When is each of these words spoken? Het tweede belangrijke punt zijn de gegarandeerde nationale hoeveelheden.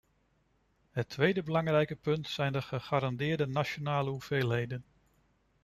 Het 0.91 1.09
tweede 1.09 1.43
belangrijke 1.43 1.95
punt 1.95 2.27
zijn 2.29 2.53
de 2.53 2.61
gegarandeerde 2.61 3.47
nationale 3.47 4.09
hoeveelheden. 4.09 4.85